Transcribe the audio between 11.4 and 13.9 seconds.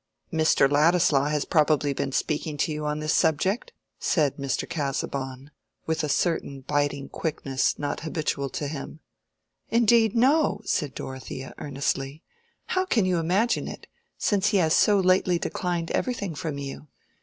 earnestly. "How can you imagine it,